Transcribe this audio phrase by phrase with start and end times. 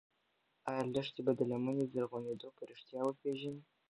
[0.69, 3.61] ایا لښتې به د لمنې زرغونېدل په رښتیا وپېژني؟